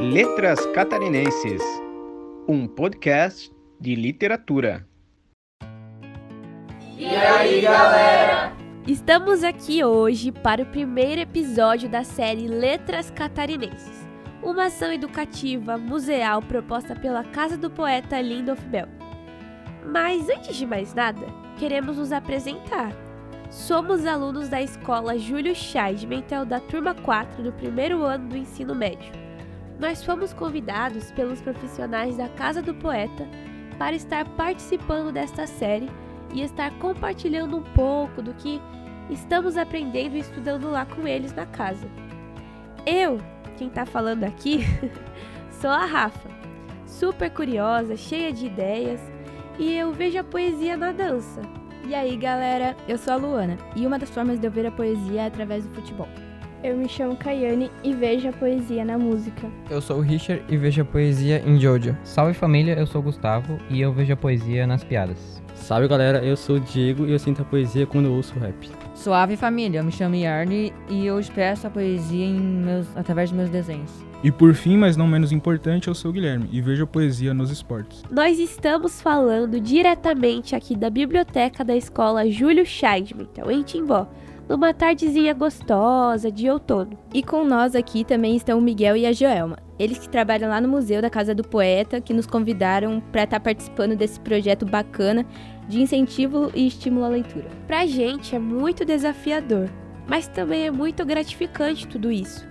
Letras 0.00 0.64
Catarinenses, 0.74 1.60
um 2.48 2.66
podcast 2.66 3.52
de 3.78 3.94
literatura. 3.94 4.88
E 6.96 7.04
aí, 7.04 7.60
galera? 7.60 8.56
Estamos 8.86 9.44
aqui 9.44 9.84
hoje 9.84 10.32
para 10.32 10.62
o 10.62 10.66
primeiro 10.66 11.20
episódio 11.20 11.86
da 11.86 12.02
série 12.02 12.48
Letras 12.48 13.10
Catarinenses, 13.10 14.08
uma 14.42 14.68
ação 14.68 14.90
educativa 14.90 15.76
museal 15.76 16.40
proposta 16.40 16.96
pela 16.96 17.22
Casa 17.22 17.58
do 17.58 17.70
Poeta 17.70 18.22
Lindolf 18.22 18.64
Bell. 18.68 18.88
Mas 19.84 20.30
antes 20.30 20.56
de 20.56 20.64
mais 20.64 20.94
nada, 20.94 21.26
queremos 21.58 21.98
nos 21.98 22.10
apresentar. 22.10 22.90
Somos 23.50 24.06
alunos 24.06 24.48
da 24.48 24.62
escola 24.62 25.18
Júlio 25.18 25.54
Scheidmentel 25.54 26.46
da 26.46 26.58
turma 26.58 26.94
4 26.94 27.42
do 27.42 27.52
primeiro 27.52 28.02
ano 28.02 28.30
do 28.30 28.36
ensino 28.38 28.74
médio. 28.74 29.29
Nós 29.80 30.04
fomos 30.04 30.34
convidados 30.34 31.10
pelos 31.12 31.40
profissionais 31.40 32.18
da 32.18 32.28
Casa 32.28 32.60
do 32.60 32.74
Poeta 32.74 33.26
para 33.78 33.96
estar 33.96 34.28
participando 34.36 35.10
desta 35.10 35.46
série 35.46 35.88
e 36.34 36.42
estar 36.42 36.70
compartilhando 36.78 37.56
um 37.56 37.62
pouco 37.62 38.20
do 38.20 38.34
que 38.34 38.60
estamos 39.08 39.56
aprendendo 39.56 40.16
e 40.16 40.20
estudando 40.20 40.70
lá 40.70 40.84
com 40.84 41.08
eles 41.08 41.32
na 41.32 41.46
casa. 41.46 41.88
Eu, 42.84 43.22
quem 43.56 43.68
está 43.68 43.86
falando 43.86 44.24
aqui, 44.24 44.66
sou 45.50 45.70
a 45.70 45.86
Rafa, 45.86 46.28
super 46.86 47.30
curiosa, 47.30 47.96
cheia 47.96 48.30
de 48.34 48.46
ideias 48.46 49.00
e 49.58 49.72
eu 49.74 49.94
vejo 49.94 50.18
a 50.18 50.24
poesia 50.24 50.76
na 50.76 50.92
dança. 50.92 51.40
E 51.88 51.94
aí, 51.94 52.18
galera, 52.18 52.76
eu 52.86 52.98
sou 52.98 53.14
a 53.14 53.16
Luana 53.16 53.56
e 53.74 53.86
uma 53.86 53.98
das 53.98 54.10
formas 54.10 54.38
de 54.38 54.46
eu 54.46 54.50
ver 54.50 54.66
a 54.66 54.70
poesia 54.70 55.22
é 55.22 55.26
através 55.26 55.64
do 55.64 55.74
futebol. 55.74 56.08
Eu 56.62 56.76
me 56.76 56.86
chamo 56.86 57.16
Kayane 57.16 57.70
e 57.82 57.94
vejo 57.94 58.28
a 58.28 58.32
poesia 58.32 58.84
na 58.84 58.98
música. 58.98 59.50
Eu 59.70 59.80
sou 59.80 59.96
o 59.96 60.00
Richard 60.02 60.44
e 60.46 60.58
vejo 60.58 60.82
a 60.82 60.84
poesia 60.84 61.42
em 61.46 61.58
Jojo. 61.58 61.96
Salve 62.04 62.34
família, 62.34 62.74
eu 62.78 62.86
sou 62.86 63.00
o 63.00 63.04
Gustavo 63.04 63.58
e 63.70 63.80
eu 63.80 63.90
vejo 63.94 64.12
a 64.12 64.16
poesia 64.16 64.66
nas 64.66 64.84
piadas. 64.84 65.42
Salve 65.54 65.88
galera, 65.88 66.22
eu 66.22 66.36
sou 66.36 66.56
o 66.56 66.60
Diego 66.60 67.06
e 67.06 67.12
eu 67.12 67.18
sinto 67.18 67.40
a 67.40 67.46
poesia 67.46 67.86
quando 67.86 68.06
eu 68.06 68.12
ouço 68.12 68.38
rap. 68.38 68.68
Suave 68.94 69.38
família, 69.38 69.80
eu 69.80 69.84
me 69.84 69.90
chamo 69.90 70.14
Yarni 70.14 70.70
e 70.90 71.06
eu 71.06 71.18
expresso 71.18 71.66
a 71.66 71.70
poesia 71.70 72.28
meus, 72.28 72.94
através 72.94 73.30
dos 73.30 73.38
meus 73.38 73.48
desenhos. 73.48 73.90
E 74.22 74.30
por 74.30 74.52
fim, 74.52 74.76
mas 74.76 74.98
não 74.98 75.06
menos 75.06 75.32
importante, 75.32 75.88
eu 75.88 75.94
sou 75.94 76.10
o 76.10 76.12
Guilherme 76.12 76.46
e 76.52 76.60
vejo 76.60 76.84
a 76.84 76.86
poesia 76.86 77.32
nos 77.32 77.50
esportes. 77.50 78.02
Nós 78.10 78.38
estamos 78.38 79.00
falando 79.00 79.58
diretamente 79.58 80.54
aqui 80.54 80.76
da 80.76 80.90
biblioteca 80.90 81.64
da 81.64 81.74
escola 81.74 82.30
Júlio 82.30 82.66
Scheidmantel, 82.66 83.50
em 83.50 83.62
Timbó, 83.62 84.06
numa 84.50 84.74
tardezinha 84.74 85.32
gostosa 85.32 86.28
de 86.28 86.50
outono. 86.50 86.98
E 87.14 87.22
com 87.22 87.44
nós 87.44 87.76
aqui 87.76 88.02
também 88.02 88.34
estão 88.34 88.58
o 88.58 88.60
Miguel 88.60 88.96
e 88.96 89.06
a 89.06 89.12
Joelma. 89.12 89.56
Eles 89.78 89.96
que 89.96 90.08
trabalham 90.08 90.50
lá 90.50 90.60
no 90.60 90.66
Museu 90.66 91.00
da 91.00 91.08
Casa 91.08 91.32
do 91.32 91.44
Poeta, 91.44 92.00
que 92.00 92.12
nos 92.12 92.26
convidaram 92.26 93.00
para 93.12 93.22
estar 93.22 93.38
participando 93.38 93.94
desse 93.94 94.18
projeto 94.18 94.66
bacana 94.66 95.24
de 95.68 95.80
incentivo 95.80 96.50
e 96.52 96.66
estímulo 96.66 97.04
à 97.04 97.08
leitura. 97.08 97.48
Pra 97.68 97.86
gente 97.86 98.34
é 98.34 98.40
muito 98.40 98.84
desafiador, 98.84 99.70
mas 100.08 100.26
também 100.26 100.66
é 100.66 100.70
muito 100.72 101.06
gratificante 101.06 101.86
tudo 101.86 102.10
isso. 102.10 102.44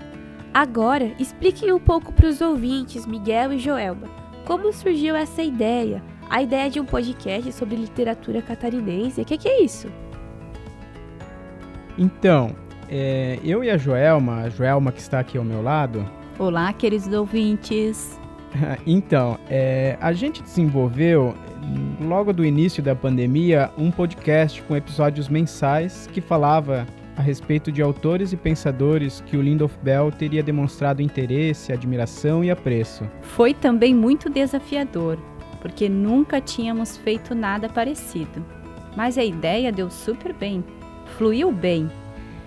Agora, 0.54 1.12
expliquem 1.20 1.74
um 1.74 1.80
pouco 1.80 2.14
para 2.14 2.28
os 2.28 2.40
ouvintes, 2.40 3.06
Miguel 3.06 3.52
e 3.52 3.60
Joelma, 3.60 4.08
como 4.46 4.72
surgiu 4.72 5.18
essa 5.18 5.44
ideia, 5.44 6.02
a 6.30 6.42
ideia 6.42 6.70
de 6.70 6.80
um 6.80 6.86
podcast 6.86 7.52
sobre 7.52 7.76
literatura 7.76 8.42
catarinense. 8.42 9.20
O 9.20 9.26
que, 9.26 9.38
que 9.38 9.50
é 9.50 9.62
isso? 9.62 9.90
Então, 12.00 12.56
é, 12.90 13.40
eu 13.44 13.62
e 13.62 13.70
a 13.70 13.78
Joelma, 13.78 14.44
a 14.44 14.50
Joelma 14.50 14.90
que 14.90 15.02
está 15.02 15.20
aqui 15.20 15.38
ao 15.38 15.44
meu 15.44 15.62
lado. 15.62 16.10
Olá, 16.40 16.72
queridos 16.72 17.12
ouvintes. 17.12 18.18
então, 18.88 19.38
é, 19.50 19.98
a 20.00 20.14
gente 20.14 20.42
desenvolveu, 20.42 21.36
logo 22.00 22.32
do 22.32 22.46
início 22.46 22.82
da 22.82 22.96
pandemia, 22.96 23.70
um 23.78 23.92
podcast 23.92 24.64
com 24.64 24.78
episódios 24.78 25.28
mensais 25.28 26.08
que 26.14 26.22
falava 26.22 26.88
a 27.18 27.22
respeito 27.22 27.70
de 27.70 27.82
autores 27.82 28.32
e 28.32 28.38
pensadores 28.38 29.22
que 29.26 29.36
o 29.36 29.42
Lindolf 29.42 29.76
Bell 29.84 30.10
teria 30.10 30.42
demonstrado 30.42 31.02
interesse, 31.02 31.74
admiração 31.74 32.46
e 32.46 32.50
apreço. 32.50 33.04
Foi 33.22 33.54
também 33.54 33.94
muito 33.94 34.30
desafiador, 34.30 35.18
porque 35.62 35.90
nunca 35.90 36.40
tínhamos 36.40 36.96
feito 36.96 37.36
nada 37.36 37.68
parecido. 37.68 38.42
Mas 38.96 39.18
a 39.18 39.24
ideia 39.24 39.70
deu 39.70 39.92
super 39.92 40.34
bem 40.34 40.64
fluiu 41.18 41.52
bem. 41.52 41.90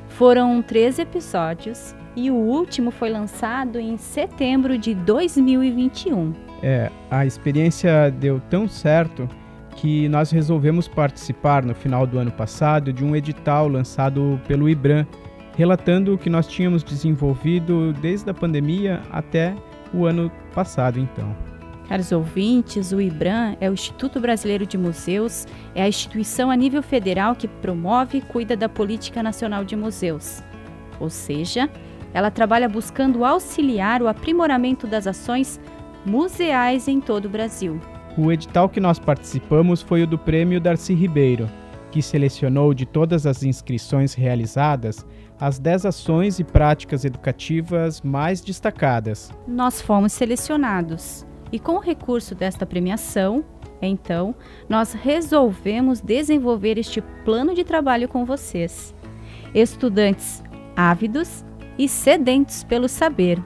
Foram 0.09 0.63
três 0.63 0.99
episódios 0.99 1.95
e 2.15 2.31
o 2.31 2.35
último 2.35 2.91
foi 2.91 3.11
lançado 3.11 3.79
em 3.79 3.97
setembro 3.97 4.77
de 4.77 4.95
2021. 4.95 6.35
É, 6.63 6.91
a 7.11 7.27
experiência 7.27 8.11
deu 8.11 8.41
tão 8.49 8.69
certo 8.69 9.29
que 9.77 10.09
nós 10.09 10.31
resolvemos 10.31 10.87
participar 10.87 11.65
no 11.65 11.75
final 11.75 12.07
do 12.07 12.19
ano 12.19 12.31
passado 12.31 12.93
de 12.93 13.05
um 13.05 13.17
edital 13.17 13.69
lançado 13.69 14.41
pelo 14.47 14.69
IBRAM, 14.69 15.07
relatando 15.57 16.15
o 16.15 16.19
que 16.19 16.31
nós 16.31 16.47
tínhamos 16.47 16.83
desenvolvido 16.83 17.93
desde 17.95 18.31
a 18.31 18.35
pandemia 18.35 19.01
até 19.11 19.55
o 19.93 20.07
ano 20.07 20.31
passado, 20.55 21.01
então. 21.01 21.52
Caros 21.89 22.13
ouvintes, 22.13 22.93
o 22.93 23.01
IBRAM 23.01 23.57
é 23.61 23.69
o 23.69 23.75
Instituto 23.75 24.21
Brasileiro 24.21 24.65
de 24.65 24.79
Museus, 24.79 25.47
é 25.75 25.83
a 25.83 25.89
instituição 25.89 26.51
a 26.51 26.57
nível 26.57 26.83
federal 26.83 27.35
que 27.35 27.49
promove 27.49 28.19
e 28.19 28.23
cuida 28.23 28.57
da 28.57 28.69
Política 28.69 29.23
Nacional 29.23 29.65
de 29.65 29.77
Museus. 29.77 30.43
Ou 31.01 31.11
seja, 31.11 31.69
ela 32.15 32.31
trabalha 32.31 32.69
buscando 32.69 33.25
auxiliar 33.25 34.03
o 34.03 34.09
aprimoramento 34.09 34.87
das 34.87 35.07
ações 35.07 35.61
museais 36.07 36.89
em 36.89 37.01
todo 37.01 37.27
o 37.27 37.31
Brasil. 37.31 37.81
O 38.17 38.31
edital 38.31 38.69
que 38.69 38.81
nós 38.81 38.99
participamos 38.99 39.83
foi 39.83 40.03
o 40.03 40.07
do 40.07 40.19
Prêmio 40.19 40.61
Darcy 40.61 40.95
Ribeiro, 40.95 41.49
que 41.91 42.03
selecionou 42.03 42.73
de 42.73 42.87
todas 42.87 43.27
as 43.27 43.43
inscrições 43.43 44.15
realizadas 44.15 45.05
as 45.41 45.59
10 45.59 45.87
ações 45.87 46.39
e 46.39 46.45
práticas 46.45 47.05
educativas 47.05 48.01
mais 48.01 48.41
destacadas. 48.41 49.33
Nós 49.49 49.83
fomos 49.83 50.13
selecionados 50.13 51.27
e 51.53 51.59
com 51.59 51.73
o 51.73 51.81
recurso 51.81 52.35
desta 52.35 52.65
premiação, 52.65 53.45
então, 53.81 54.35
nós 54.69 54.93
resolvemos 54.93 56.01
desenvolver 56.01 56.79
este 56.79 57.03
plano 57.25 57.55
de 57.55 57.65
trabalho 57.65 58.09
com 58.09 58.25
vocês, 58.25 58.95
estudantes 59.55 60.43
ávidos 60.75 61.45
e 61.77 61.89
sedentos 61.89 62.65
pelo 62.65 62.89
saber. 62.89 63.43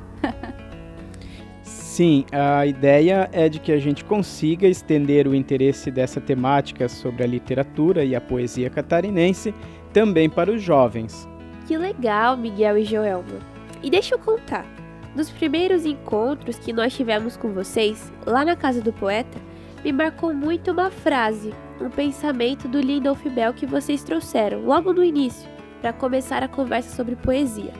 Sim, 1.62 2.26
a 2.30 2.66
ideia 2.66 3.28
é 3.32 3.48
de 3.48 3.58
que 3.58 3.72
a 3.72 3.78
gente 3.78 4.04
consiga 4.04 4.68
estender 4.68 5.26
o 5.26 5.34
interesse 5.34 5.90
dessa 5.90 6.20
temática 6.20 6.90
sobre 6.90 7.24
a 7.24 7.26
literatura 7.26 8.04
e 8.04 8.14
a 8.14 8.20
poesia 8.20 8.68
catarinense 8.68 9.54
também 9.94 10.28
para 10.28 10.52
os 10.52 10.60
jovens. 10.60 11.26
Que 11.66 11.78
legal, 11.78 12.36
Miguel 12.36 12.76
e 12.76 12.84
Joelma. 12.84 13.38
E 13.82 13.88
deixa 13.88 14.14
eu 14.14 14.18
contar. 14.18 14.66
Dos 15.16 15.30
primeiros 15.30 15.86
encontros 15.86 16.58
que 16.58 16.74
nós 16.74 16.94
tivemos 16.94 17.38
com 17.38 17.50
vocês, 17.50 18.12
lá 18.26 18.44
na 18.44 18.54
casa 18.54 18.82
do 18.82 18.92
poeta, 18.92 19.38
me 19.82 19.90
marcou 19.90 20.34
muito 20.34 20.72
uma 20.72 20.90
frase, 20.90 21.54
um 21.80 21.88
pensamento 21.88 22.68
do 22.68 22.78
Lindolf 22.78 23.24
Bell 23.30 23.54
que 23.54 23.64
vocês 23.64 24.02
trouxeram 24.02 24.66
logo 24.66 24.92
no 24.92 25.02
início, 25.02 25.48
para 25.80 25.90
começar 25.90 26.42
a 26.42 26.48
conversa 26.48 26.94
sobre 26.94 27.16
poesia. 27.16 27.72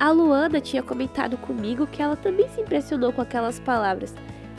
A 0.00 0.10
Luana 0.10 0.60
tinha 0.60 0.82
comentado 0.82 1.36
comigo 1.36 1.86
que 1.86 2.02
ela 2.02 2.16
também 2.16 2.48
se 2.48 2.60
impressionou 2.60 3.12
com 3.12 3.20
aquelas 3.22 3.60
palavras. 3.60 4.12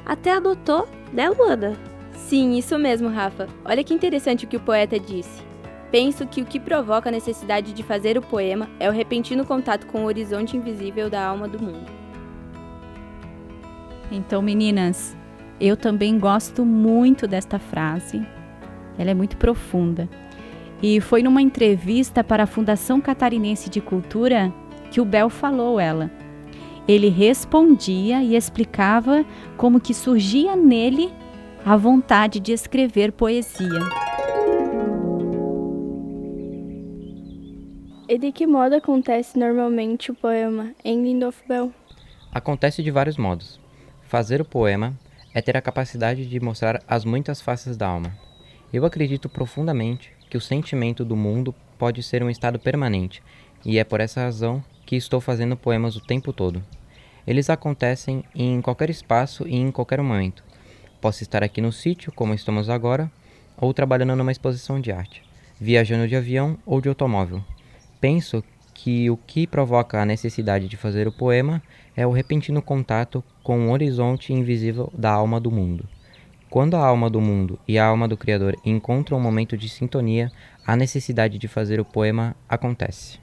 Até 0.06 0.32
anotou, 0.32 0.88
né, 1.12 1.30
Luana? 1.30 1.76
Sim, 2.14 2.58
isso 2.58 2.80
mesmo, 2.80 3.10
Rafa. 3.10 3.46
Olha 3.66 3.84
que 3.84 3.94
interessante 3.94 4.46
o 4.46 4.48
que 4.48 4.56
o 4.56 4.62
poeta 4.62 4.98
disse. 4.98 5.49
Penso 5.92 6.28
que 6.28 6.42
o 6.42 6.46
que 6.46 6.60
provoca 6.60 7.10
a 7.10 7.12
necessidade 7.12 7.74
de 7.74 7.82
fazer 7.82 8.18
o 8.18 8.22
poema 8.22 8.70
é 8.80 8.88
o 8.88 8.94
repentino 8.94 9.46
contato 9.46 9.88
com 9.88 10.04
o 10.04 10.06
horizonte 10.06 10.56
invisível 10.56 11.10
da 11.10 11.26
alma 11.26 11.48
do 11.48 11.60
mundo. 11.60 11.92
Então, 14.12 14.42
meninas, 14.42 15.18
eu 15.60 15.76
também 15.76 16.18
gosto 16.20 16.64
muito 16.64 17.28
desta 17.28 17.58
frase. 17.58 18.26
Ela 18.98 19.12
é 19.12 19.14
muito 19.14 19.38
profunda. 19.38 20.08
E 20.82 21.02
foi 21.02 21.24
numa 21.24 21.42
entrevista 21.42 22.24
para 22.24 22.44
a 22.44 22.48
Fundação 22.48 23.02
Catarinense 23.02 23.70
de 23.70 23.82
Cultura 23.82 24.54
que 24.92 25.02
o 25.02 25.06
Bel 25.06 25.30
falou 25.30 25.80
ela. 25.80 26.10
Ele 26.88 27.10
respondia 27.10 28.24
e 28.24 28.36
explicava 28.36 29.26
como 29.58 29.80
que 29.80 29.94
surgia 29.94 30.56
nele 30.56 31.12
a 31.66 31.76
vontade 31.76 32.40
de 32.40 32.52
escrever 32.52 33.12
poesia. 33.12 34.09
E 38.10 38.18
de 38.18 38.32
que 38.32 38.48
modo 38.48 38.74
acontece 38.74 39.38
normalmente 39.38 40.10
o 40.10 40.16
poema 40.16 40.74
em 40.84 41.04
Lindolf 41.04 41.42
Bell? 41.48 41.72
Acontece 42.32 42.82
de 42.82 42.90
vários 42.90 43.18
modos. 43.18 43.60
Fazer 44.08 44.42
o 44.42 44.46
poema 44.46 44.98
é 45.32 45.44
ter 45.44 45.56
a 45.56 45.62
capacidade 45.62 46.26
de 46.26 46.40
mostrar 46.40 46.82
as 46.88 47.06
muitas 47.06 47.40
faces 47.40 47.78
da 47.78 47.88
alma. 47.88 48.18
Eu 48.74 48.84
acredito 48.84 49.30
profundamente 49.30 50.12
que 50.28 50.36
o 50.36 50.42
sentimento 50.42 51.06
do 51.06 51.16
mundo 51.16 51.54
pode 51.78 52.02
ser 52.02 52.24
um 52.24 52.32
estado 52.32 52.58
permanente, 52.58 53.22
e 53.64 53.78
é 53.78 53.84
por 53.84 54.00
essa 54.00 54.22
razão 54.22 54.64
que 54.88 54.96
estou 54.96 55.22
fazendo 55.22 55.56
poemas 55.56 55.96
o 55.96 56.04
tempo 56.04 56.34
todo. 56.34 56.64
Eles 57.28 57.48
acontecem 57.48 58.24
em 58.34 58.60
qualquer 58.60 58.90
espaço 58.90 59.48
e 59.48 59.56
em 59.56 59.70
qualquer 59.72 60.02
momento. 60.02 60.44
Posso 61.00 61.22
estar 61.22 61.44
aqui 61.44 61.62
no 61.62 61.72
sítio, 61.72 62.12
como 62.12 62.34
estamos 62.34 62.72
agora, 62.72 63.12
ou 63.56 63.72
trabalhando 63.72 64.16
numa 64.16 64.32
exposição 64.32 64.82
de 64.82 64.92
arte, 64.92 65.22
viajando 65.62 66.08
de 66.08 66.16
avião 66.16 66.58
ou 66.66 66.82
de 66.82 66.90
automóvel. 66.90 67.44
Penso 68.00 68.44
que 68.74 69.10
o 69.10 69.18
que 69.18 69.46
provoca 69.46 70.02
a 70.02 70.06
necessidade 70.06 70.68
de 70.68 70.78
fazer 70.78 71.08
o 71.08 71.12
poema 71.12 71.62
é 71.98 72.08
o 72.08 72.12
repentino 72.12 72.62
contato 72.62 73.22
com 73.44 73.68
o 73.68 73.72
horizonte 73.72 74.32
invisível 74.32 74.90
da 74.98 75.12
alma 75.12 75.40
do 75.40 75.52
mundo. 75.52 75.86
Quando 76.50 76.76
a 76.76 76.86
alma 76.86 77.10
do 77.10 77.20
mundo 77.20 77.60
e 77.68 77.78
a 77.78 77.86
alma 77.86 78.08
do 78.08 78.16
Criador 78.16 78.56
encontram 78.66 79.18
um 79.18 79.22
momento 79.22 79.58
de 79.58 79.68
sintonia, 79.68 80.32
a 80.66 80.76
necessidade 80.76 81.38
de 81.38 81.48
fazer 81.48 81.80
o 81.80 81.86
poema 81.86 82.36
acontece. 82.48 83.20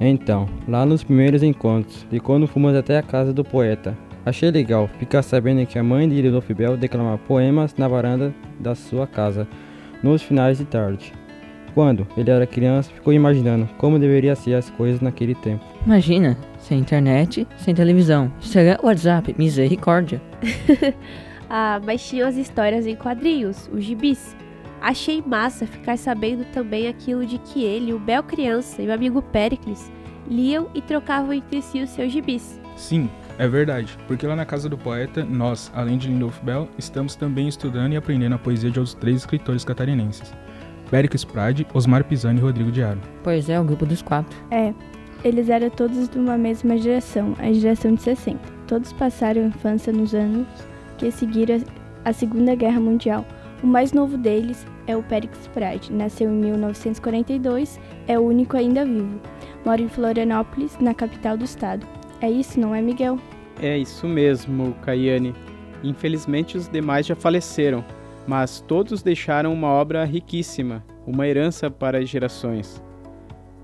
Então, 0.00 0.48
lá 0.68 0.86
nos 0.86 1.02
primeiros 1.02 1.42
encontros, 1.42 2.06
e 2.12 2.20
quando 2.20 2.46
fomos 2.46 2.74
até 2.76 2.96
a 2.96 3.02
casa 3.02 3.32
do 3.32 3.44
poeta, 3.44 3.98
achei 4.24 4.48
legal 4.48 4.88
ficar 4.98 5.22
sabendo 5.22 5.66
que 5.66 5.76
a 5.76 5.82
mãe 5.82 6.08
de 6.08 6.22
Bell 6.54 6.76
declamava 6.76 7.18
poemas 7.18 7.74
na 7.74 7.88
varanda 7.88 8.32
da 8.60 8.76
sua 8.76 9.08
casa, 9.08 9.48
nos 10.02 10.22
finais 10.22 10.58
de 10.58 10.64
tarde. 10.64 11.12
Quando 11.74 12.06
ele 12.16 12.30
era 12.30 12.46
criança, 12.46 12.90
ficou 12.92 13.12
imaginando 13.12 13.68
como 13.78 13.98
deveria 13.98 14.34
ser 14.34 14.54
as 14.54 14.68
coisas 14.70 15.00
naquele 15.00 15.34
tempo. 15.34 15.64
Imagina, 15.86 16.36
sem 16.58 16.80
internet, 16.80 17.46
sem 17.56 17.74
televisão, 17.74 18.32
Instagram, 18.40 18.78
WhatsApp, 18.82 19.34
misericórdia. 19.38 20.20
ah, 21.48 21.80
mas 21.84 22.06
tinha 22.06 22.26
as 22.26 22.36
histórias 22.36 22.86
em 22.86 22.96
quadrinhos, 22.96 23.70
os 23.72 23.84
gibis. 23.84 24.36
Achei 24.80 25.22
massa 25.24 25.66
ficar 25.66 25.96
sabendo 25.96 26.44
também 26.52 26.88
aquilo 26.88 27.26
de 27.26 27.38
que 27.38 27.64
ele, 27.64 27.92
o 27.92 27.98
Bel 27.98 28.22
criança 28.22 28.80
e 28.80 28.88
o 28.88 28.92
amigo 28.92 29.20
Pericles 29.20 29.90
liam 30.28 30.68
e 30.74 30.82
trocavam 30.82 31.32
entre 31.32 31.62
si 31.62 31.80
os 31.80 31.90
seus 31.90 32.12
gibis. 32.12 32.60
Sim, 32.76 33.08
é 33.38 33.48
verdade, 33.48 33.96
porque 34.06 34.26
lá 34.26 34.36
na 34.36 34.44
casa 34.44 34.68
do 34.68 34.76
poeta, 34.76 35.24
nós, 35.24 35.70
além 35.74 35.96
de 35.96 36.08
Lindolf 36.08 36.40
Bell, 36.42 36.68
estamos 36.76 37.14
também 37.14 37.48
estudando 37.48 37.92
e 37.92 37.96
aprendendo 37.96 38.34
a 38.34 38.38
poesia 38.38 38.70
de 38.70 38.78
outros 38.78 38.94
três 38.94 39.18
escritores 39.18 39.64
catarinenses. 39.64 40.34
Péricles 40.90 41.24
Prade, 41.24 41.66
Osmar 41.72 42.04
Pisani 42.04 42.38
e 42.38 42.42
Rodrigo 42.42 42.72
de 42.72 42.82
Aro. 42.82 43.00
Pois 43.22 43.48
é, 43.48 43.60
o 43.60 43.64
grupo 43.64 43.86
dos 43.86 44.02
quatro. 44.02 44.36
É, 44.50 44.74
eles 45.22 45.48
eram 45.48 45.70
todos 45.70 46.08
de 46.08 46.18
uma 46.18 46.36
mesma 46.36 46.76
geração, 46.78 47.34
a 47.38 47.52
geração 47.52 47.94
de 47.94 48.02
60. 48.02 48.40
Todos 48.66 48.92
passaram 48.92 49.42
a 49.42 49.46
infância 49.46 49.92
nos 49.92 50.14
anos 50.14 50.46
que 50.96 51.10
seguiram 51.10 51.62
a 52.04 52.12
Segunda 52.12 52.54
Guerra 52.54 52.80
Mundial 52.80 53.24
o 53.62 53.66
mais 53.66 53.92
novo 53.92 54.16
deles 54.16 54.64
é 54.86 54.96
o 54.96 55.02
Périx 55.02 55.48
Prade, 55.48 55.92
nasceu 55.92 56.30
em 56.30 56.34
1942, 56.34 57.80
é 58.06 58.16
o 58.16 58.22
único 58.22 58.56
ainda 58.56 58.84
vivo. 58.84 59.20
Mora 59.64 59.82
em 59.82 59.88
Florianópolis, 59.88 60.78
na 60.78 60.94
capital 60.94 61.36
do 61.36 61.44
estado. 61.44 61.84
É 62.20 62.30
isso, 62.30 62.58
não 62.58 62.74
é, 62.74 62.82
Miguel? 62.82 63.18
É 63.60 63.76
isso 63.76 64.06
mesmo, 64.06 64.74
Caiane. 64.82 65.34
Infelizmente 65.82 66.56
os 66.56 66.68
demais 66.68 67.06
já 67.06 67.14
faleceram, 67.14 67.84
mas 68.26 68.60
todos 68.60 69.02
deixaram 69.02 69.52
uma 69.52 69.68
obra 69.68 70.04
riquíssima, 70.04 70.84
uma 71.06 71.26
herança 71.26 71.70
para 71.70 71.98
as 71.98 72.08
gerações. 72.08 72.82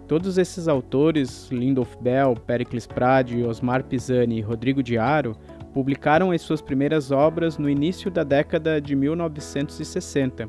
Todos 0.06 0.36
esses 0.38 0.68
autores, 0.68 1.48
Lindolf 1.50 1.96
Bell, 2.00 2.34
Pericles 2.34 2.86
Prade, 2.86 3.42
Osmar 3.42 3.84
Pisani 3.84 4.38
e 4.38 4.42
Rodrigo 4.42 4.82
de 4.82 4.98
Aro, 4.98 5.36
publicaram 5.72 6.30
as 6.30 6.42
suas 6.42 6.60
primeiras 6.60 7.10
obras 7.10 7.58
no 7.58 7.68
início 7.68 8.10
da 8.10 8.22
década 8.22 8.80
de 8.80 8.94
1960. 8.94 10.46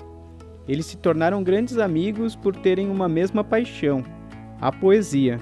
Eles 0.68 0.86
se 0.86 0.98
tornaram 0.98 1.44
grandes 1.44 1.78
amigos 1.78 2.36
por 2.36 2.56
terem 2.56 2.90
uma 2.90 3.07
mesma 3.07 3.44
paixão, 3.44 4.04
a 4.60 4.72
poesia. 4.72 5.40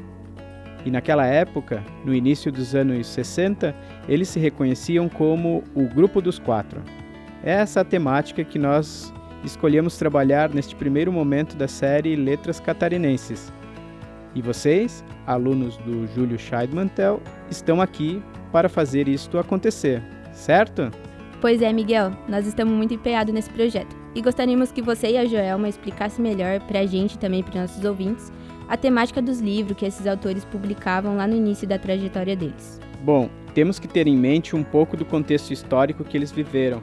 E 0.86 0.92
naquela 0.92 1.26
época, 1.26 1.84
no 2.04 2.14
início 2.14 2.52
dos 2.52 2.76
anos 2.76 3.08
60, 3.08 3.74
eles 4.08 4.28
se 4.28 4.40
reconheciam 4.40 5.08
como 5.08 5.64
o 5.74 5.88
Grupo 5.88 6.22
dos 6.22 6.40
Quatro. 6.40 6.82
É 7.44 7.54
essa 7.54 7.82
a 7.82 7.86
temática 7.86 8.44
que 8.44 8.60
nós 8.60 9.14
escolhemos 9.44 9.98
trabalhar 9.98 10.50
neste 10.50 10.76
primeiro 10.76 11.12
momento 11.12 11.56
da 11.56 11.68
série 11.68 12.16
Letras 12.16 12.60
Catarinenses. 12.60 13.52
E 14.36 14.42
vocês, 14.42 15.04
alunos 15.28 15.78
do 15.78 16.08
Júlio 16.08 16.40
Scheidmantel, 16.40 17.22
estão 17.50 17.82
aqui 17.82 18.22
para 18.52 18.68
fazer 18.68 19.08
isto 19.08 19.38
acontecer, 19.38 20.02
certo? 20.32 20.90
Pois 21.40 21.62
é, 21.62 21.72
Miguel, 21.72 22.12
nós 22.28 22.48
estamos 22.48 22.74
muito 22.74 22.94
empenhados 22.94 23.34
nesse 23.34 23.50
projeto 23.50 23.96
e 24.16 24.22
gostaríamos 24.22 24.72
que 24.72 24.82
você 24.82 25.12
e 25.12 25.18
a 25.18 25.26
Joelma 25.26 25.68
explicassem 25.68 26.24
melhor 26.24 26.60
para 26.62 26.80
a 26.80 26.86
gente 26.86 27.16
e 27.16 27.20
também 27.20 27.44
para 27.44 27.62
nossos 27.62 27.84
ouvintes 27.84 28.32
a 28.68 28.78
temática 28.78 29.22
dos 29.22 29.40
livros 29.40 29.78
que 29.78 29.86
esses 29.86 30.08
autores 30.08 30.46
publicavam 30.46 31.18
lá 31.18 31.28
no 31.28 31.36
início 31.36 31.68
da 31.68 31.78
trajetória 31.78 32.36
deles. 32.36 32.80
Bom, 33.04 33.30
temos 33.54 33.80
que 33.80 33.88
ter 33.88 34.08
em 34.08 34.18
mente 34.18 34.56
um 34.56 34.64
pouco 34.64 34.98
do 34.98 35.06
contexto 35.06 35.52
histórico 35.52 36.04
que 36.04 36.18
eles 36.18 36.32
viveram. 36.32 36.82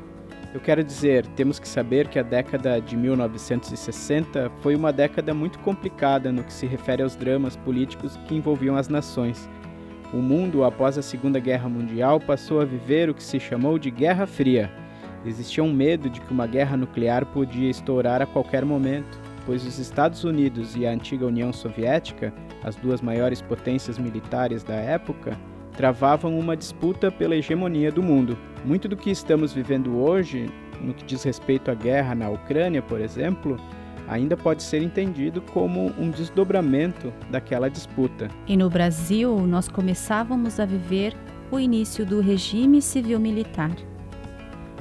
Eu 0.52 0.60
quero 0.60 0.82
dizer, 0.82 1.26
temos 1.28 1.60
que 1.60 1.68
saber 1.68 2.08
que 2.08 2.18
a 2.18 2.22
década 2.22 2.80
de 2.80 2.96
1960 2.96 4.50
foi 4.60 4.74
uma 4.74 4.92
década 4.92 5.32
muito 5.32 5.60
complicada 5.60 6.32
no 6.32 6.42
que 6.42 6.52
se 6.52 6.66
refere 6.66 7.02
aos 7.02 7.14
dramas 7.14 7.54
políticos 7.56 8.18
que 8.26 8.34
envolviam 8.34 8.76
as 8.76 8.88
nações. 8.88 9.48
O 10.12 10.16
mundo, 10.16 10.64
após 10.64 10.98
a 10.98 11.02
Segunda 11.02 11.38
Guerra 11.38 11.68
Mundial, 11.68 12.18
passou 12.18 12.60
a 12.60 12.64
viver 12.64 13.08
o 13.08 13.14
que 13.14 13.22
se 13.22 13.38
chamou 13.38 13.78
de 13.78 13.92
Guerra 13.92 14.26
Fria. 14.26 14.68
Existia 15.24 15.62
um 15.62 15.72
medo 15.72 16.10
de 16.10 16.20
que 16.20 16.32
uma 16.32 16.48
guerra 16.48 16.76
nuclear 16.76 17.26
podia 17.26 17.70
estourar 17.70 18.20
a 18.20 18.26
qualquer 18.26 18.64
momento, 18.64 19.20
pois 19.50 19.66
os 19.66 19.80
Estados 19.80 20.22
Unidos 20.22 20.76
e 20.76 20.86
a 20.86 20.92
antiga 20.92 21.26
União 21.26 21.52
Soviética, 21.52 22.32
as 22.62 22.76
duas 22.76 23.00
maiores 23.00 23.42
potências 23.42 23.98
militares 23.98 24.62
da 24.62 24.76
época, 24.76 25.36
travavam 25.76 26.38
uma 26.38 26.56
disputa 26.56 27.10
pela 27.10 27.34
hegemonia 27.34 27.90
do 27.90 28.00
mundo. 28.00 28.38
Muito 28.64 28.86
do 28.86 28.96
que 28.96 29.10
estamos 29.10 29.52
vivendo 29.52 29.98
hoje, 29.98 30.48
no 30.80 30.94
que 30.94 31.04
diz 31.04 31.24
respeito 31.24 31.68
à 31.68 31.74
guerra 31.74 32.14
na 32.14 32.30
Ucrânia, 32.30 32.80
por 32.80 33.00
exemplo, 33.00 33.56
ainda 34.06 34.36
pode 34.36 34.62
ser 34.62 34.84
entendido 34.84 35.42
como 35.42 35.92
um 35.98 36.10
desdobramento 36.10 37.12
daquela 37.28 37.68
disputa. 37.68 38.28
E 38.46 38.56
no 38.56 38.70
Brasil, 38.70 39.36
nós 39.48 39.66
começávamos 39.66 40.60
a 40.60 40.64
viver 40.64 41.12
o 41.50 41.58
início 41.58 42.06
do 42.06 42.20
regime 42.20 42.80
civil-militar. 42.80 43.74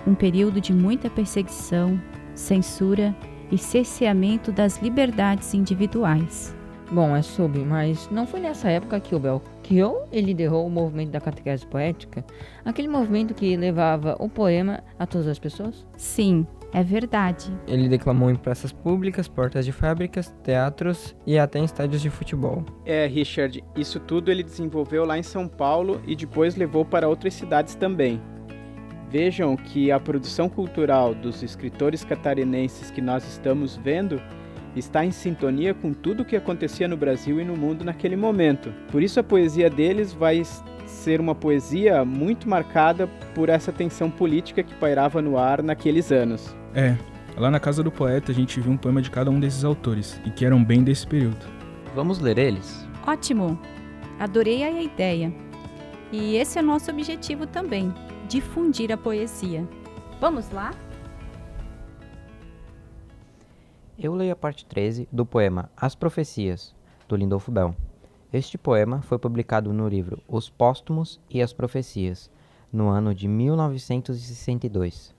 Um 0.06 0.13
período 0.13 0.62
de 0.62 0.75
muita 0.75 1.10
perseguição, 1.10 2.00
censura 2.36 3.15
e 3.51 3.57
cerceamento 3.57 4.51
das 4.51 4.81
liberdades 4.81 5.54
individuais. 5.54 6.56
Bom, 6.92 7.16
é 7.16 7.22
sobre, 7.22 7.63
mas 7.63 8.10
não 8.10 8.25
foi 8.25 8.39
nessa 8.39 8.68
época 8.70 9.00
que 9.00 9.13
o 9.13 9.20
Bel 9.20 9.44
criou 9.62 10.08
e 10.12 10.20
liderou 10.20 10.65
o 10.65 10.70
movimento 10.72 11.12
da 11.12 11.22
catequese 11.22 11.65
poética? 11.65 12.25
Aquele 12.65 12.88
movimento 12.88 13.36
que 13.36 13.56
levava 13.56 14.15
o 14.20 14.27
poema 14.27 14.84
a 14.98 15.06
todas 15.06 15.27
as 15.27 15.38
pessoas? 15.38 15.86
Sim, 15.96 16.48
é 16.74 16.84
verdade. 16.84 17.56
Ele 17.68 17.88
declamou 17.88 18.32
em 18.32 18.36
praças 18.36 18.72
públicas, 18.72 19.27
portas 19.27 19.65
de 19.65 19.72
fábricas, 19.72 20.34
teatros 20.44 21.15
e 21.27 21.38
até 21.38 21.60
em 21.60 21.63
estádios 21.63 22.01
de 22.01 22.10
futebol. 22.10 22.65
É, 22.86 23.06
Richard, 23.06 23.63
isso 23.75 24.00
tudo 24.00 24.32
ele 24.32 24.41
desenvolveu 24.41 25.06
lá 25.06 25.15
em 25.15 25.24
São 25.24 25.48
Paulo 25.48 26.01
e 26.08 26.15
depois 26.15 26.56
levou 26.56 26.84
para 26.84 27.08
outras 27.08 27.36
cidades 27.36 27.75
também. 27.75 28.20
Vejam 29.12 29.56
que 29.56 29.92
a 29.92 30.00
produção 30.00 30.48
cultural 30.48 31.16
dos 31.16 31.42
escritores 31.42 32.04
catarinenses 32.04 32.92
que 32.92 33.01
nós 33.01 33.28
estamos 33.28 33.75
vendo 33.75 34.22
está 34.75 35.04
em 35.04 35.10
sintonia 35.10 35.74
com 35.74 35.94
tudo 35.94 36.22
o 36.22 36.25
que 36.25 36.36
acontecia 36.36 36.88
no 36.88 36.96
Brasil 36.96 37.42
e 37.42 37.44
no 37.44 37.58
mundo 37.58 37.84
naquele 37.84 38.16
momento. 38.16 38.72
Por 38.92 39.01
isso 39.01 39.20
a 39.20 39.24
poesia 39.24 39.68
deles 39.68 40.13
vai 40.13 40.44
ser 40.86 41.20
uma 41.20 41.34
poesia 41.34 42.06
muito 42.06 42.48
marcada 42.48 43.08
por 43.34 43.50
essa 43.50 43.72
tensão 43.72 44.12
política 44.12 44.62
que 44.62 44.75
pairava 44.75 45.22
no 45.22 45.39
ar 45.39 45.63
naqueles 45.63 46.12
anos. 46.12 46.56
É, 46.75 46.96
lá 47.36 47.50
na 47.50 47.60
casa 47.60 47.82
do 47.82 47.92
poeta 47.92 48.32
a 48.32 48.36
gente 48.36 48.60
viu 48.60 48.72
um 48.72 48.78
poema 48.78 49.01
de 49.01 49.10
cada 49.10 49.32
um 49.32 49.39
desses 49.39 49.63
autores 49.63 50.22
e 50.24 50.30
que 50.30 50.46
eram 50.46 50.63
bem 50.63 50.84
desse 50.84 51.08
período. 51.08 51.48
Vamos 51.96 52.20
ler 52.20 52.38
eles? 52.38 52.88
Ótimo! 53.08 53.60
Adorei 54.20 54.63
a 54.63 54.82
ideia. 54.82 55.34
E 56.12 56.36
esse 56.36 56.60
é 56.60 56.62
o 56.62 56.66
nosso 56.66 56.92
objetivo 56.92 57.48
também: 57.48 57.94
difundir 58.29 58.91
a 58.91 58.98
poesia. 58.98 59.67
Vamos 60.21 60.51
lá? 60.51 60.71
Eu 63.98 64.13
leio 64.13 64.31
a 64.31 64.36
parte 64.36 64.63
13 64.65 65.09
do 65.12 65.25
poema 65.25 65.71
As 65.75 65.95
Profecias, 65.95 66.75
do 67.07 67.15
Lindolfo 67.15 67.51
Bell. 67.51 67.75
Este 68.31 68.55
poema 68.55 69.01
foi 69.01 69.17
publicado 69.17 69.74
no 69.74 69.88
livro 69.88 70.21
Os 70.27 70.48
Póstumos 70.48 71.19
e 71.27 71.41
as 71.41 71.51
Profecias, 71.51 72.29
no 72.71 72.88
ano 72.89 73.15
de 73.15 73.27
1962. 73.27 75.15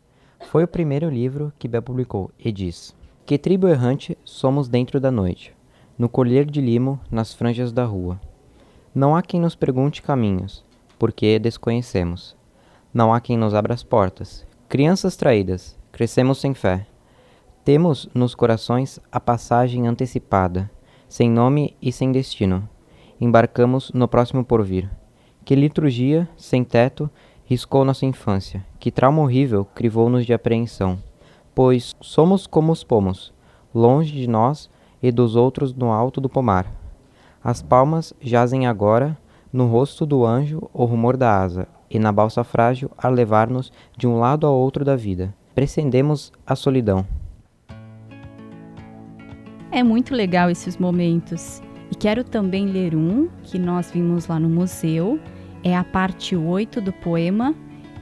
Foi 0.47 0.63
o 0.63 0.69
primeiro 0.69 1.11
livro 1.11 1.53
que 1.59 1.67
Bell 1.67 1.83
publicou 1.83 2.31
e 2.39 2.53
diz: 2.53 2.95
Que 3.27 3.37
tribo 3.37 3.67
errante 3.67 4.17
somos 4.25 4.69
dentro 4.69 5.01
da 5.01 5.11
noite, 5.11 5.53
no 5.99 6.09
colher 6.09 6.49
de 6.49 6.61
limo, 6.61 7.01
nas 7.11 7.35
franjas 7.35 7.73
da 7.73 7.85
rua. 7.85 8.21
Não 8.95 9.17
há 9.17 9.23
quem 9.23 9.41
nos 9.41 9.57
pergunte 9.57 10.01
caminhos, 10.01 10.65
porque 10.97 11.41
desconhecemos. 11.41 12.39
Não 12.93 13.13
há 13.13 13.21
quem 13.21 13.37
nos 13.37 13.55
abra 13.55 13.75
as 13.75 13.83
portas. 13.83 14.47
Crianças 14.69 15.17
traídas, 15.17 15.79
crescemos 15.93 16.39
sem 16.39 16.55
fé. 16.55 16.87
Temos 17.65 18.09
nos 18.15 18.35
corações 18.35 18.99
a 19.11 19.21
passagem 19.21 19.87
antecipada, 19.87 20.71
sem 21.09 21.31
nome 21.31 21.77
e 21.81 21.93
sem 21.93 22.11
destino 22.11 22.69
embarcamos 23.21 23.93
no 23.93 24.09
próximo 24.09 24.43
porvir. 24.43 24.91
Que 25.45 25.55
liturgia, 25.55 26.29
sem 26.37 26.65
teto, 26.65 27.11
riscou 27.45 27.85
nossa 27.85 28.07
infância, 28.07 28.65
que 28.79 28.91
trauma 28.91 29.21
horrível 29.21 29.65
crivou-nos 29.65 30.25
de 30.25 30.33
apreensão, 30.33 30.99
pois 31.55 31.95
somos 32.01 32.47
como 32.47 32.73
os 32.73 32.83
pomos, 32.83 33.33
longe 33.75 34.13
de 34.13 34.27
nós 34.27 34.71
e 35.03 35.13
dos 35.13 35.37
outros 35.37 35.75
no 35.75 35.93
alto 35.93 36.21
do 36.21 36.29
pomar. 36.29 36.67
As 37.43 37.61
palmas 37.61 38.15
jazem 38.21 38.67
agora 38.67 39.19
no 39.53 39.67
rosto 39.67 40.07
do 40.07 40.25
anjo 40.25 40.71
o 40.73 40.85
rumor 40.85 41.17
da 41.17 41.43
asa, 41.43 41.69
e 41.91 41.99
na 41.99 42.13
balsa 42.13 42.45
frágil 42.45 42.91
a 42.97 43.09
levar-nos 43.09 43.73
de 43.97 44.07
um 44.07 44.19
lado 44.19 44.47
ao 44.47 44.55
outro 44.55 44.85
da 44.85 44.95
vida. 44.95 45.35
Prescendemos 45.55 46.33
a 46.47 46.55
solidão. 46.55 47.05
É 49.73 49.83
muito 49.83 50.15
legal 50.15 50.51
esses 50.51 50.77
momentos. 50.77 51.63
E 51.91 51.95
quero 51.95 52.23
também 52.23 52.67
ler 52.67 52.95
um 52.95 53.29
que 53.43 53.59
nós 53.59 53.91
vimos 53.91 54.27
lá 54.27 54.39
no 54.39 54.49
museu. 54.49 55.19
É 55.63 55.77
a 55.77 55.85
parte 55.85 56.37
8 56.37 56.81
do 56.81 56.93
poema 56.93 57.55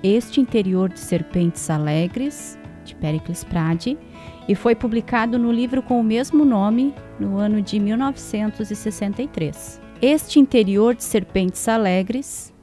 Este 0.02 0.40
Interior 0.40 0.90
de 0.90 1.00
Serpentes 1.00 1.68
Alegres, 1.70 2.58
de 2.84 2.94
Pericles 2.94 3.44
Prade, 3.44 3.98
e 4.46 4.54
foi 4.54 4.74
publicado 4.74 5.38
no 5.38 5.52
livro 5.52 5.82
com 5.82 6.00
o 6.00 6.04
mesmo 6.04 6.44
nome 6.44 6.94
no 7.18 7.36
ano 7.36 7.60
de 7.60 7.80
1963. 7.80 9.80
Este 10.00 10.38
Interior 10.38 10.94
de 10.94 11.02
Serpentes 11.02 11.66
Alegres, 11.68 12.54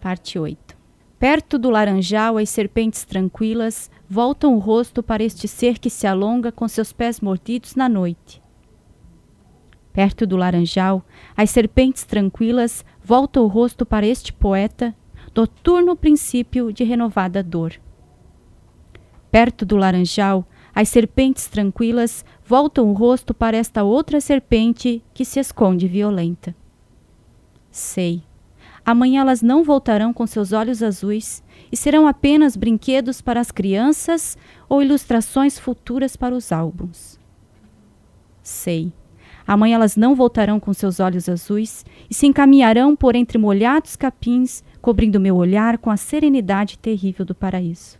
parte 0.00 0.38
8. 0.38 0.76
Perto 1.18 1.58
do 1.58 1.68
laranjal, 1.68 2.38
as 2.38 2.48
serpentes 2.48 3.04
tranquilas 3.04 3.90
voltam 4.08 4.56
o 4.56 4.58
rosto 4.58 5.02
para 5.02 5.22
este 5.22 5.46
ser 5.46 5.78
que 5.78 5.90
se 5.90 6.06
alonga 6.06 6.50
com 6.50 6.66
seus 6.66 6.92
pés 6.92 7.20
mordidos 7.20 7.76
na 7.76 7.88
noite. 7.88 8.42
Perto 9.92 10.26
do 10.26 10.36
laranjal, 10.36 11.04
as 11.36 11.50
serpentes 11.50 12.04
tranquilas 12.04 12.84
voltam 13.04 13.44
o 13.44 13.48
rosto 13.48 13.84
para 13.84 14.06
este 14.06 14.32
poeta, 14.32 14.96
noturno 15.36 15.94
princípio 15.94 16.72
de 16.72 16.84
renovada 16.84 17.42
dor. 17.42 17.74
Perto 19.30 19.66
do 19.66 19.76
laranjal, 19.76 20.46
as 20.74 20.88
serpentes 20.88 21.48
tranquilas 21.48 22.24
voltam 22.42 22.90
o 22.90 22.94
rosto 22.94 23.34
para 23.34 23.58
esta 23.58 23.84
outra 23.84 24.20
serpente 24.20 25.02
que 25.12 25.24
se 25.24 25.38
esconde 25.38 25.86
violenta. 25.86 26.54
Sei. 27.70 28.29
Amanhã 28.90 29.20
elas 29.20 29.40
não 29.40 29.62
voltarão 29.62 30.12
com 30.12 30.26
seus 30.26 30.50
olhos 30.52 30.82
azuis 30.82 31.44
e 31.70 31.76
serão 31.76 32.08
apenas 32.08 32.56
brinquedos 32.56 33.20
para 33.20 33.38
as 33.38 33.52
crianças 33.52 34.36
ou 34.68 34.82
ilustrações 34.82 35.60
futuras 35.60 36.16
para 36.16 36.34
os 36.34 36.50
álbuns. 36.50 37.16
Sei. 38.42 38.92
Amanhã 39.46 39.76
elas 39.76 39.94
não 39.94 40.16
voltarão 40.16 40.58
com 40.58 40.74
seus 40.74 40.98
olhos 40.98 41.28
azuis 41.28 41.86
e 42.10 42.14
se 42.14 42.26
encaminharão 42.26 42.96
por 42.96 43.14
entre 43.14 43.38
molhados 43.38 43.94
capins, 43.94 44.64
cobrindo 44.82 45.20
meu 45.20 45.36
olhar 45.36 45.78
com 45.78 45.88
a 45.88 45.96
serenidade 45.96 46.76
terrível 46.76 47.24
do 47.24 47.34
paraíso. 47.34 47.96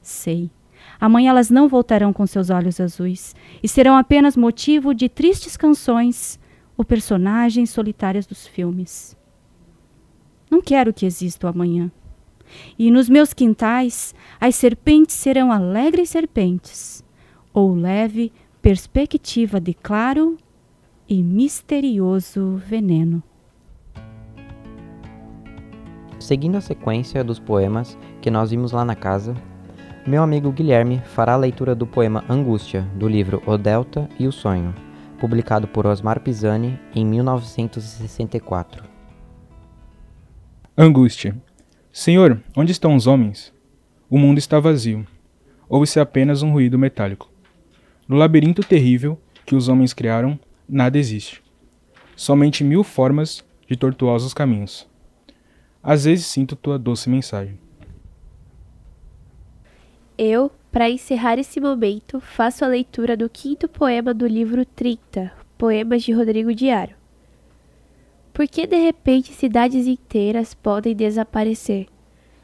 Sei. 0.00 0.52
Amanhã 1.00 1.30
elas 1.30 1.50
não 1.50 1.66
voltarão 1.66 2.12
com 2.12 2.24
seus 2.28 2.48
olhos 2.48 2.78
azuis 2.78 3.34
e 3.60 3.66
serão 3.66 3.96
apenas 3.96 4.36
motivo 4.36 4.94
de 4.94 5.08
tristes 5.08 5.56
canções 5.56 6.38
ou 6.76 6.84
personagens 6.84 7.70
solitárias 7.70 8.24
dos 8.24 8.46
filmes. 8.46 9.17
Não 10.50 10.60
quero 10.60 10.92
que 10.92 11.06
exista 11.06 11.46
o 11.46 11.50
amanhã. 11.50 11.90
E 12.78 12.90
nos 12.90 13.08
meus 13.08 13.32
quintais 13.32 14.14
as 14.40 14.54
serpentes 14.54 15.16
serão 15.16 15.52
alegres 15.52 16.10
serpentes, 16.10 17.04
ou 17.52 17.74
leve 17.74 18.32
perspectiva 18.62 19.60
de 19.60 19.74
claro 19.74 20.36
e 21.08 21.22
misterioso 21.22 22.56
veneno. 22.66 23.22
Seguindo 26.18 26.56
a 26.56 26.60
sequência 26.60 27.22
dos 27.22 27.38
poemas 27.38 27.96
que 28.20 28.30
nós 28.30 28.50
vimos 28.50 28.72
lá 28.72 28.84
na 28.84 28.94
casa, 28.94 29.34
meu 30.06 30.22
amigo 30.22 30.50
Guilherme 30.50 31.00
fará 31.04 31.34
a 31.34 31.36
leitura 31.36 31.74
do 31.74 31.86
poema 31.86 32.24
Angústia, 32.28 32.82
do 32.94 33.06
livro 33.06 33.42
O 33.46 33.56
Delta 33.56 34.08
e 34.18 34.26
o 34.26 34.32
Sonho, 34.32 34.74
publicado 35.20 35.68
por 35.68 35.86
Osmar 35.86 36.20
Pisani 36.20 36.78
em 36.94 37.04
1964. 37.04 38.97
Angústia. 40.80 41.36
Senhor, 41.92 42.40
onde 42.56 42.70
estão 42.70 42.94
os 42.94 43.08
homens? 43.08 43.52
O 44.08 44.16
mundo 44.16 44.38
está 44.38 44.60
vazio. 44.60 45.04
Ouve-se 45.68 45.98
apenas 45.98 46.40
um 46.40 46.52
ruído 46.52 46.78
metálico. 46.78 47.28
No 48.06 48.14
labirinto 48.14 48.62
terrível 48.62 49.20
que 49.44 49.56
os 49.56 49.66
homens 49.66 49.92
criaram, 49.92 50.38
nada 50.68 50.96
existe. 50.96 51.42
Somente 52.14 52.62
mil 52.62 52.84
formas 52.84 53.44
de 53.66 53.76
tortuosos 53.76 54.32
caminhos. 54.32 54.86
Às 55.82 56.04
vezes 56.04 56.26
sinto 56.26 56.54
tua 56.54 56.78
doce 56.78 57.10
mensagem. 57.10 57.58
Eu, 60.16 60.48
para 60.70 60.88
encerrar 60.88 61.40
esse 61.40 61.60
momento, 61.60 62.20
faço 62.20 62.64
a 62.64 62.68
leitura 62.68 63.16
do 63.16 63.28
quinto 63.28 63.66
poema 63.66 64.14
do 64.14 64.28
livro 64.28 64.64
30, 64.64 65.32
Poemas 65.58 66.04
de 66.04 66.12
Rodrigo 66.12 66.54
Diário. 66.54 66.97
Por 68.38 68.46
que 68.46 68.68
de 68.68 68.76
repente 68.76 69.32
cidades 69.32 69.88
inteiras 69.88 70.54
podem 70.54 70.94
desaparecer? 70.94 71.88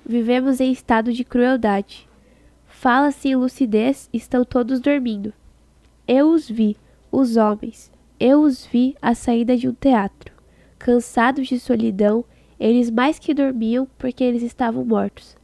Vivemos 0.05 0.59
em 0.59 0.73
estado 0.73 1.13
de 1.13 1.23
crueldade. 1.23 2.09
Fala-se 2.67 3.29
em 3.29 3.37
lucidez, 3.37 4.11
estão 4.13 4.45
todos 4.45 4.81
dormindo. 4.81 5.33
Eu 6.05 6.31
os 6.33 6.51
vi, 6.51 6.77
os 7.13 7.37
homens, 7.37 7.93
eu 8.19 8.41
os 8.41 8.67
vi 8.67 8.97
à 9.01 9.15
saída 9.15 9.57
de 9.57 9.69
um 9.69 9.73
teatro. 9.73 10.35
Cansados 10.81 11.47
de 11.47 11.61
solidão, 11.61 12.25
eles 12.59 12.91
mais 12.91 13.21
que 13.21 13.33
dormiam 13.33 13.87
porque 13.97 14.25
eles 14.25 14.43
estavam 14.43 14.85
mortos. 14.85 15.37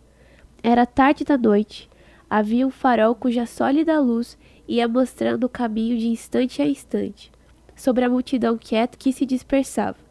Era 0.65 0.85
tarde 0.85 1.23
da 1.23 1.39
noite, 1.39 1.89
havia 2.29 2.67
um 2.67 2.73
farol 2.73 3.15
cuja 3.15 3.47
sólida 3.47 4.01
luz 4.01 4.37
ia 4.67 4.89
mostrando 4.89 5.45
o 5.45 5.49
caminho 5.49 5.97
de 5.97 6.09
instante 6.09 6.61
a 6.61 6.67
instante, 6.67 7.31
sobre 7.77 8.05
a 8.05 8.11
multidão 8.11 8.59
quieta 8.59 8.99
que 8.99 9.13
se 9.13 9.25
dispersava. 9.25 10.10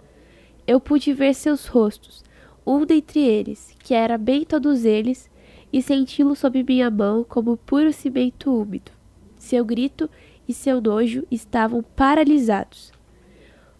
Eu 0.69 0.79
pude 0.79 1.11
ver 1.13 1.33
seus 1.33 1.65
rostos, 1.65 2.23
um 2.63 2.85
dentre 2.85 3.19
eles, 3.21 3.75
que 3.79 3.91
era 3.91 4.19
bem 4.19 4.45
todos 4.45 4.85
eles, 4.85 5.27
e 5.73 5.81
senti-lo 5.81 6.35
sob 6.35 6.63
minha 6.63 6.91
mão 6.91 7.23
como 7.27 7.57
puro 7.57 7.91
cimento 7.91 8.55
úmido. 8.55 8.91
Seu 9.35 9.65
grito 9.65 10.07
e 10.47 10.53
seu 10.53 10.79
nojo 10.79 11.25
estavam 11.31 11.81
paralisados. 11.81 12.91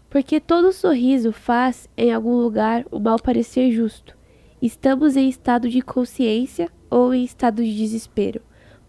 Porque 0.08 0.40
todo 0.40 0.72
sorriso 0.72 1.30
faz, 1.30 1.88
em 1.96 2.12
algum 2.12 2.34
lugar, 2.34 2.84
o 2.90 2.98
mal 2.98 3.20
parecer 3.20 3.70
justo. 3.70 4.18
Estamos 4.60 5.16
em 5.16 5.28
estado 5.28 5.68
de 5.68 5.82
consciência 5.82 6.68
ou 6.90 7.14
em 7.14 7.22
estado 7.22 7.62
de 7.62 7.72
desespero, 7.72 8.42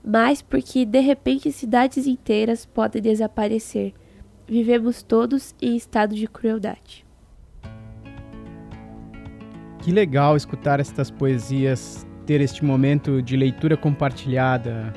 mas 0.03 0.41
porque 0.41 0.85
de 0.85 1.01
repente 1.01 1.51
cidades 1.51 2.07
inteiras 2.07 2.65
podem 2.65 2.99
desaparecer. 2.99 3.93
Vivemos 4.47 5.03
todos 5.03 5.53
em 5.61 5.75
estado 5.75 6.15
de 6.15 6.25
crueldade. 6.27 7.05
Que 9.81 9.91
legal 9.91 10.37
escutar 10.37 10.79
estas 10.79 11.09
poesias, 11.09 12.05
ter 12.27 12.39
este 12.39 12.63
momento 12.63 13.19
de 13.19 13.35
leitura 13.35 13.75
compartilhada. 13.75 14.93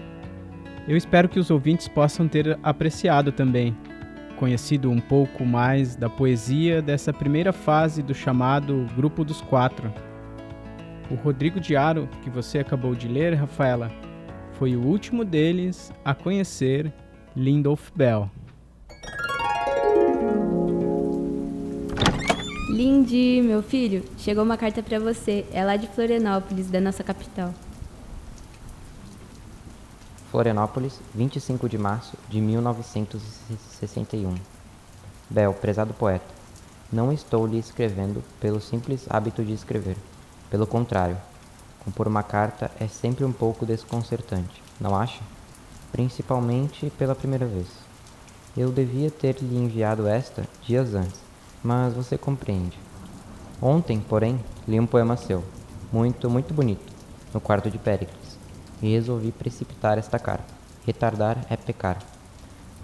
Eu 0.87 0.95
espero 0.95 1.27
que 1.27 1.39
os 1.41 1.51
ouvintes 1.51 1.89
possam 1.89 2.29
ter 2.29 2.59
apreciado 2.63 3.33
também, 3.33 3.75
conhecido 4.37 4.91
um 4.91 5.01
pouco 5.01 5.43
mais 5.43 5.97
da 5.97 6.11
poesia 6.11 6.83
dessa 6.83 7.15
primeira 7.15 7.51
fase 7.51 8.03
do 8.03 8.15
chamado 8.15 8.87
Grupo 8.95 9.25
dos 9.25 9.41
Quatro. 9.41 9.91
O 11.11 11.15
Rodrigo 11.15 11.59
Diaro, 11.59 12.07
que 12.23 12.29
você 12.29 12.59
acabou 12.59 12.95
de 12.95 13.09
ler, 13.09 13.33
Rafaela, 13.33 13.91
foi 14.53 14.77
o 14.77 14.83
último 14.83 15.25
deles 15.25 15.95
a 16.05 16.15
conhecer 16.15 16.93
Lindolf 17.35 17.91
Bell. 17.97 18.31
Lindy, 22.75 23.41
meu 23.41 23.63
filho, 23.63 24.03
chegou 24.19 24.43
uma 24.43 24.57
carta 24.57 24.83
para 24.83 24.99
você. 24.99 25.47
É 25.53 25.65
lá 25.65 25.77
de 25.77 25.87
Florianópolis, 25.87 26.69
da 26.69 26.81
nossa 26.81 27.05
capital. 27.05 27.55
Florianópolis, 30.29 31.01
25 31.15 31.69
de 31.69 31.79
março 31.79 32.17
de 32.29 32.41
1961. 32.41 34.35
Bel, 35.31 35.55
prezado 35.55 35.95
poeta, 35.95 36.27
não 36.93 37.13
estou 37.13 37.47
lhe 37.47 37.61
escrevendo 37.61 38.25
pelo 38.41 38.61
simples 38.61 39.07
hábito 39.09 39.45
de 39.45 39.53
escrever. 39.53 39.97
Pelo 40.51 40.67
contrário, 40.67 41.17
compor 41.85 42.09
uma 42.09 42.25
carta 42.25 42.73
é 42.81 42.89
sempre 42.89 43.25
um 43.25 43.33
pouco 43.33 43.65
desconcertante, 43.65 44.61
não 44.81 44.97
acha? 44.97 45.23
Principalmente 45.93 46.91
pela 46.99 47.15
primeira 47.15 47.47
vez. 47.47 47.69
Eu 48.57 48.73
devia 48.73 49.13
ter 49.13 49.37
lhe 49.41 49.57
enviado 49.57 50.09
esta 50.09 50.43
dias 50.61 50.93
antes, 50.93 51.23
mas 51.65 51.95
você 51.95 52.19
compreende. 52.19 52.79
Ontem, 53.61 53.99
porém, 53.99 54.39
li 54.69 54.79
um 54.79 54.87
poema 54.87 55.17
seu, 55.17 55.43
muito, 55.91 56.29
muito 56.29 56.53
bonito, 56.53 56.93
no 57.33 57.41
quarto 57.41 57.71
de 57.71 57.79
Péricles, 57.79 58.39
e 58.83 58.91
resolvi 58.93 59.33
precipitar 59.33 59.97
esta 59.97 60.19
carta. 60.19 60.53
Retardar 60.85 61.47
é 61.49 61.57
pecar. 61.57 61.99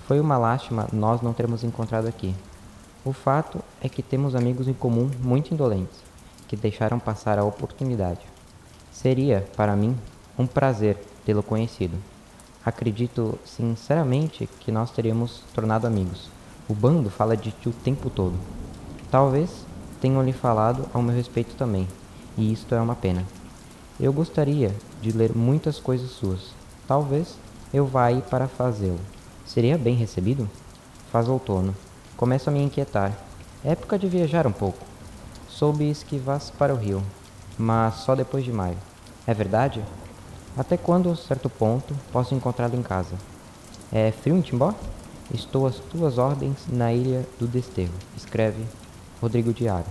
Foi 0.06 0.18
uma 0.18 0.38
lástima 0.38 0.88
nós 0.92 1.20
não 1.20 1.34
termos 1.34 1.62
encontrado 1.62 2.08
aqui. 2.08 2.34
O 3.04 3.12
fato 3.12 3.62
é 3.80 3.88
que 3.88 4.02
temos 4.02 4.34
amigos 4.34 4.66
em 4.66 4.72
comum 4.72 5.10
muito 5.22 5.52
indolentes, 5.52 5.98
que 6.48 6.56
deixaram 6.56 6.98
passar 6.98 7.38
a 7.38 7.44
oportunidade. 7.44 8.20
Seria, 8.90 9.46
para 9.56 9.76
mim, 9.76 9.96
um 10.38 10.46
prazer 10.46 10.98
tê-lo 11.24 11.42
conhecido. 11.42 11.96
Acredito 12.64 13.38
sinceramente 13.44 14.48
que 14.60 14.72
nós 14.72 14.90
teríamos 14.90 15.42
tornado 15.54 15.86
amigos. 15.86 16.30
O 16.68 16.74
bando 16.74 17.10
fala 17.10 17.36
de 17.36 17.50
ti 17.52 17.68
o 17.68 17.72
tempo 17.72 18.10
todo. 18.10 18.38
Talvez 19.10 19.50
tenham 20.00 20.22
lhe 20.22 20.32
falado 20.32 20.88
ao 20.94 21.02
meu 21.02 21.14
respeito 21.14 21.56
também, 21.56 21.88
e 22.38 22.52
isto 22.52 22.74
é 22.74 22.80
uma 22.80 22.94
pena. 22.94 23.24
Eu 23.98 24.12
gostaria 24.12 24.74
de 25.02 25.10
ler 25.10 25.34
muitas 25.34 25.80
coisas 25.80 26.10
suas. 26.10 26.54
Talvez 26.86 27.34
eu 27.74 27.84
vá 27.86 28.04
aí 28.04 28.22
para 28.22 28.46
fazê-lo. 28.46 29.00
Seria 29.44 29.76
bem 29.76 29.96
recebido? 29.96 30.48
Faz 31.10 31.28
outono. 31.28 31.74
Começo 32.16 32.48
a 32.48 32.52
me 32.52 32.62
inquietar. 32.62 33.12
época 33.64 33.98
de 33.98 34.06
viajar 34.06 34.46
um 34.46 34.52
pouco. 34.52 34.78
Soubes 35.48 36.04
que 36.04 36.16
vás 36.16 36.48
para 36.50 36.72
o 36.72 36.76
Rio, 36.76 37.02
mas 37.58 37.96
só 37.96 38.14
depois 38.14 38.44
de 38.44 38.52
maio. 38.52 38.78
É 39.26 39.34
verdade? 39.34 39.84
Até 40.56 40.76
quando, 40.76 41.16
certo 41.16 41.50
ponto, 41.50 41.94
posso 42.12 42.34
encontrá-lo 42.34 42.76
em 42.76 42.82
casa? 42.82 43.16
É 43.92 44.12
frio 44.12 44.36
em 44.36 44.40
Timbó? 44.40 44.72
Estou 45.34 45.66
às 45.66 45.76
tuas 45.76 46.16
ordens 46.16 46.58
na 46.68 46.92
ilha 46.92 47.26
do 47.38 47.46
Desterro. 47.46 47.92
Escreve 48.16 48.64
Rodrigo 49.20 49.52
Diário. 49.52 49.86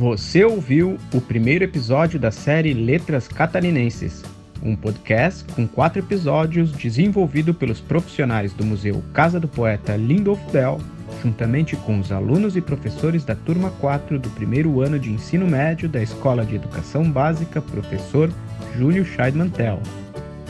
Você 0.00 0.42
ouviu 0.42 0.96
o 1.12 1.20
primeiro 1.20 1.62
episódio 1.62 2.18
da 2.18 2.30
série 2.30 2.72
Letras 2.72 3.28
Catarinenses, 3.28 4.22
um 4.62 4.74
podcast 4.74 5.44
com 5.52 5.68
quatro 5.68 5.98
episódios 5.98 6.72
desenvolvido 6.72 7.52
pelos 7.52 7.80
profissionais 7.80 8.54
do 8.54 8.64
Museu 8.64 9.02
Casa 9.12 9.38
do 9.38 9.46
Poeta 9.46 9.96
Lindolf 9.96 10.40
Bell, 10.50 10.80
juntamente 11.22 11.76
com 11.76 11.98
os 11.98 12.10
alunos 12.10 12.56
e 12.56 12.62
professores 12.62 13.24
da 13.26 13.34
turma 13.34 13.70
4 13.72 14.18
do 14.18 14.30
primeiro 14.30 14.80
ano 14.80 14.98
de 14.98 15.10
ensino 15.10 15.46
médio 15.46 15.86
da 15.86 16.02
Escola 16.02 16.46
de 16.46 16.54
Educação 16.54 17.10
Básica 17.10 17.60
Professor 17.60 18.32
Júlio 18.76 19.04
Scheidmantel, 19.04 19.80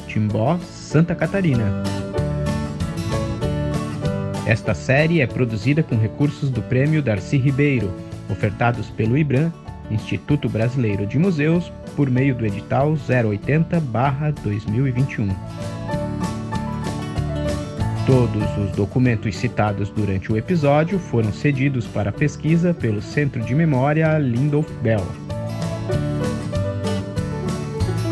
Timbó, 0.06 0.58
Santa 0.58 1.14
Catarina. 1.14 1.82
Esta 4.46 4.74
série 4.74 5.20
é 5.20 5.26
produzida 5.26 5.82
com 5.82 5.96
recursos 5.96 6.50
do 6.50 6.62
Prêmio 6.62 7.02
Darcy 7.02 7.36
Ribeiro, 7.36 7.92
ofertados 8.28 8.88
pelo 8.90 9.16
IBRAM, 9.16 9.52
Instituto 9.90 10.48
Brasileiro 10.48 11.06
de 11.06 11.18
Museus, 11.18 11.72
por 11.96 12.10
meio 12.10 12.34
do 12.34 12.46
edital 12.46 12.94
080-2021. 12.94 15.34
Todos 18.06 18.58
os 18.58 18.72
documentos 18.72 19.36
citados 19.36 19.88
durante 19.90 20.32
o 20.32 20.36
episódio 20.36 20.98
foram 20.98 21.32
cedidos 21.32 21.86
para 21.86 22.10
pesquisa 22.10 22.74
pelo 22.74 23.00
Centro 23.00 23.40
de 23.40 23.54
Memória 23.54 24.18
Lindolf 24.18 24.68
Bell. 24.82 25.29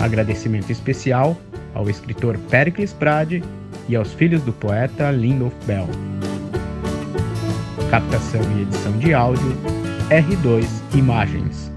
Agradecimento 0.00 0.70
especial 0.70 1.36
ao 1.74 1.88
escritor 1.88 2.38
Pericles 2.50 2.92
Prade 2.92 3.42
e 3.88 3.96
aos 3.96 4.12
filhos 4.12 4.42
do 4.42 4.52
poeta 4.52 5.10
Lindolf 5.10 5.54
Bell. 5.66 5.88
Captação 7.90 8.40
e 8.56 8.62
edição 8.62 8.92
de 8.98 9.14
áudio 9.14 9.56
R2 10.10 10.66
Imagens. 10.94 11.67